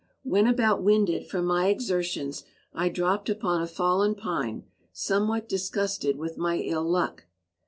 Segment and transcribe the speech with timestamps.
[0.23, 6.39] When about winded from my exertions, I dropped upon a fallen pine, somewhat disgusted with
[6.39, 7.25] my ill luck.